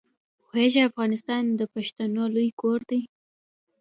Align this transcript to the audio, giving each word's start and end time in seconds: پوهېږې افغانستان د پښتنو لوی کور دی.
پوهېږې 0.47 0.81
افغانستان 0.89 1.43
د 1.59 1.61
پښتنو 1.73 2.23
لوی 2.33 2.49
کور 2.61 2.79
دی. 2.89 3.01